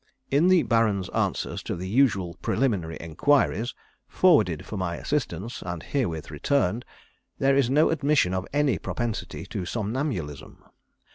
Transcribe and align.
In 0.31 0.47
the 0.47 0.63
Baron's 0.63 1.09
answers 1.09 1.61
to 1.61 1.75
the 1.75 1.87
usual 1.87 2.33
preliminary 2.41 2.97
enquiries, 2.99 3.75
forwarded 4.07 4.65
for 4.65 4.75
my 4.75 4.95
assistance, 4.95 5.61
and 5.63 5.83
herewith 5.83 6.31
returned, 6.31 6.85
there 7.37 7.55
is 7.55 7.69
no 7.69 7.91
admission 7.91 8.33
of 8.33 8.47
any 8.51 8.79
propensity 8.79 9.45
to 9.45 9.63
somnambulism. 9.63 10.63